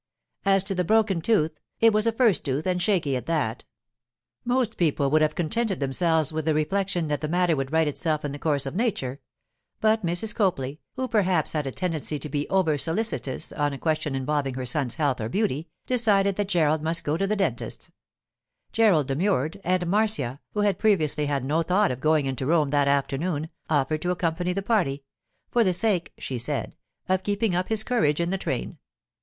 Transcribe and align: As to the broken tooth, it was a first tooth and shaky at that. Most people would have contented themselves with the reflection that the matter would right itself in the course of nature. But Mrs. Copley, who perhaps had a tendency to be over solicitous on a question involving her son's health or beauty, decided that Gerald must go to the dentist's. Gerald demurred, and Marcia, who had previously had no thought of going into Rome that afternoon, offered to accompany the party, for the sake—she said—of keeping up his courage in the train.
As 0.45 0.63
to 0.63 0.73
the 0.73 0.83
broken 0.83 1.21
tooth, 1.21 1.59
it 1.79 1.93
was 1.93 2.07
a 2.07 2.11
first 2.11 2.43
tooth 2.43 2.65
and 2.65 2.81
shaky 2.81 3.15
at 3.15 3.27
that. 3.27 3.65
Most 4.43 4.75
people 4.75 5.11
would 5.11 5.21
have 5.21 5.35
contented 5.35 5.79
themselves 5.79 6.33
with 6.33 6.45
the 6.45 6.55
reflection 6.55 7.07
that 7.07 7.21
the 7.21 7.27
matter 7.27 7.55
would 7.55 7.71
right 7.71 7.87
itself 7.87 8.25
in 8.25 8.31
the 8.31 8.39
course 8.39 8.65
of 8.65 8.73
nature. 8.73 9.19
But 9.79 10.03
Mrs. 10.03 10.33
Copley, 10.33 10.79
who 10.95 11.07
perhaps 11.07 11.53
had 11.53 11.67
a 11.67 11.71
tendency 11.71 12.17
to 12.17 12.29
be 12.29 12.49
over 12.49 12.79
solicitous 12.79 13.51
on 13.51 13.73
a 13.73 13.77
question 13.77 14.15
involving 14.15 14.55
her 14.55 14.65
son's 14.65 14.95
health 14.95 15.21
or 15.21 15.29
beauty, 15.29 15.69
decided 15.85 16.35
that 16.35 16.47
Gerald 16.49 16.81
must 16.81 17.03
go 17.03 17.15
to 17.15 17.27
the 17.27 17.35
dentist's. 17.35 17.91
Gerald 18.73 19.05
demurred, 19.07 19.61
and 19.63 19.85
Marcia, 19.85 20.39
who 20.55 20.61
had 20.61 20.79
previously 20.79 21.27
had 21.27 21.45
no 21.45 21.61
thought 21.61 21.91
of 21.91 22.01
going 22.01 22.25
into 22.25 22.47
Rome 22.47 22.71
that 22.71 22.87
afternoon, 22.87 23.49
offered 23.69 24.01
to 24.01 24.09
accompany 24.09 24.51
the 24.51 24.63
party, 24.63 25.03
for 25.51 25.63
the 25.63 25.75
sake—she 25.75 26.39
said—of 26.39 27.21
keeping 27.21 27.53
up 27.53 27.67
his 27.69 27.83
courage 27.83 28.19
in 28.19 28.31
the 28.31 28.39
train. 28.39 28.79